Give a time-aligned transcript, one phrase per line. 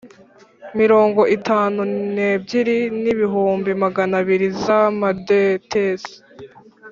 [0.79, 1.81] mirongo itanu
[2.13, 6.13] n ebyiri n ibihumbi magana abiri z Amadetesi